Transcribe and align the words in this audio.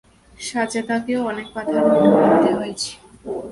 সাজেদাকেও 0.39 1.21
অনেক 1.31 1.47
বাধার 1.55 1.83
মুখে 1.89 2.09
পড়তে 2.17 2.49
হয়েছে। 2.59 2.91